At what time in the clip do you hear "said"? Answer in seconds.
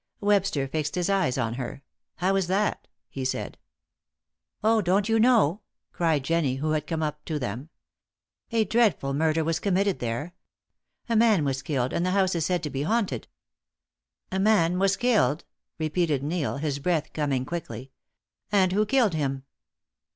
3.23-3.59, 12.47-12.63